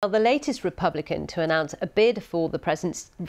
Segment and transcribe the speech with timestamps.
[0.00, 2.60] Well, the latest Republican to announce a bid for the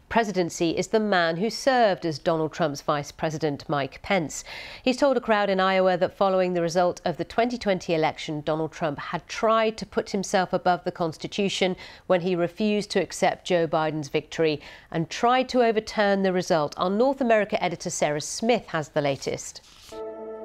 [0.08, 4.44] presidency is the man who served as Donald Trump's vice president, Mike Pence.
[4.84, 8.72] He's told a crowd in Iowa that following the result of the 2020 election, Donald
[8.72, 13.68] Trump had tried to put himself above the Constitution when he refused to accept Joe
[13.68, 14.62] Biden's victory
[14.92, 16.76] and tried to overturn the result.
[16.78, 19.62] Our North America editor Sarah Smith has the latest.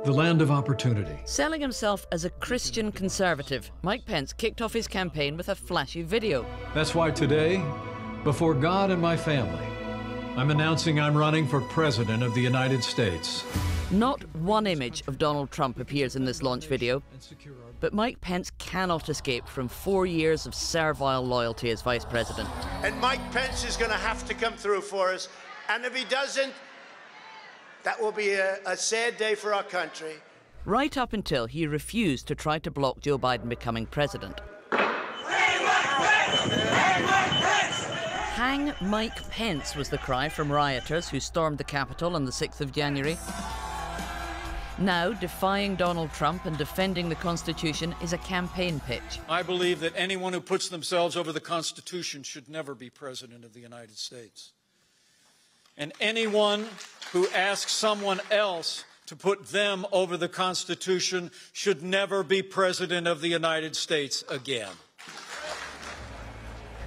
[0.04, 1.18] The land of opportunity.
[1.24, 6.02] Selling himself as a Christian conservative, Mike Pence kicked off his campaign with a flashy
[6.02, 6.44] video.
[6.74, 7.64] That's why today,
[8.22, 9.64] before God and my family,
[10.36, 13.46] I'm announcing I'm running for President of the United States.
[13.90, 17.02] Not one image of Donald Trump appears in this launch video,
[17.80, 22.50] but Mike Pence cannot escape from four years of servile loyalty as Vice President.
[22.82, 25.30] And Mike Pence is going to have to come through for us.
[25.70, 26.52] And if he doesn't,
[27.84, 30.14] that will be a, a sad day for our country.
[30.64, 34.40] Right up until he refused to try to block Joe Biden becoming president.
[38.34, 42.60] Hang Mike Pence was the cry from rioters who stormed the Capitol on the 6th
[42.60, 43.16] of January.
[44.78, 49.20] Now, defying Donald Trump and defending the Constitution is a campaign pitch.
[49.28, 53.52] I believe that anyone who puts themselves over the Constitution should never be President of
[53.52, 54.52] the United States.
[55.76, 56.66] And anyone
[57.12, 63.20] who asks someone else to put them over the Constitution should never be President of
[63.20, 64.70] the United States again.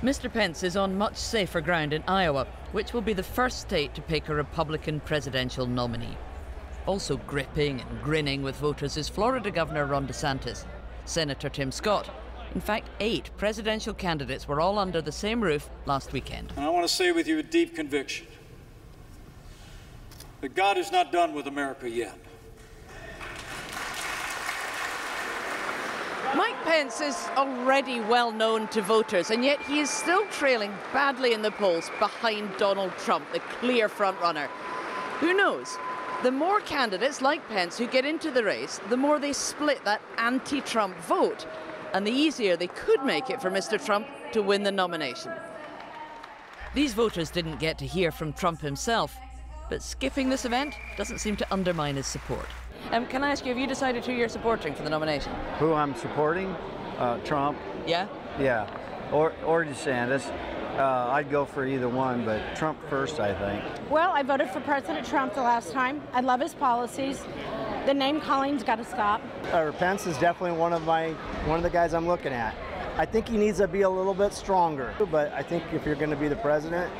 [0.02, 0.32] Mr.
[0.32, 4.02] Pence is on much safer ground in Iowa, which will be the first state to
[4.02, 6.18] pick a Republican presidential nominee.
[6.86, 10.66] Also gripping and grinning with voters is Florida Governor Ron DeSantis,
[11.06, 12.10] Senator Tim Scott.
[12.56, 16.54] In fact, eight presidential candidates were all under the same roof last weekend.
[16.56, 18.28] And I want to say with you with deep conviction
[20.42, 22.18] that God is not done with America yet.
[26.36, 31.34] Mike Pence is already well known to voters, and yet he is still trailing badly
[31.34, 34.48] in the polls behind Donald Trump, the clear frontrunner.
[35.20, 35.78] Who knows?
[36.24, 40.02] The more candidates like Pence who get into the race, the more they split that
[40.18, 41.48] anti Trump vote,
[41.94, 43.84] and the easier they could make it for Mr.
[43.84, 45.32] Trump to win the nomination.
[46.74, 49.18] These voters didn't get to hear from Trump himself,
[49.70, 52.48] but skipping this event doesn't seem to undermine his support.
[52.92, 55.34] Um, can I ask you, have you decided who you're supporting for the nomination?
[55.60, 56.48] Who I'm supporting?
[56.98, 57.58] Uh, Trump.
[57.86, 58.08] Yeah?
[58.40, 58.70] Yeah.
[59.12, 60.32] Or, or DeSantis.
[60.78, 63.90] Uh, I'd go for either one, but Trump first, I think.
[63.90, 66.02] Well, I voted for President Trump the last time.
[66.14, 67.24] I love his policies.
[67.88, 69.22] The name calling's got to stop.
[69.52, 71.12] Uh, Pence is definitely one of my
[71.48, 72.54] one of the guys I'm looking at.
[72.98, 75.96] I think he needs to be a little bit stronger, but I think if you're
[75.96, 76.92] going to be the president,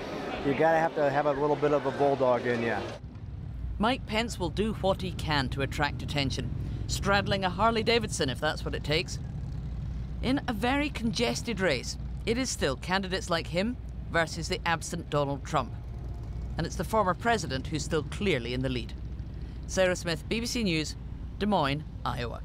[0.46, 2.76] you got to have to have a little bit of a bulldog in you.
[3.80, 6.54] Mike Pence will do what he can to attract attention,
[6.88, 9.20] straddling a Harley Davidson if that's what it takes.
[10.22, 13.78] In a very congested race, it is still candidates like him
[14.12, 15.72] versus the absent Donald Trump.
[16.58, 18.94] And it's the former president who's still clearly in the lead.
[19.68, 20.96] Sarah Smith, BBC News,
[21.40, 22.42] Des Moines, Iowa.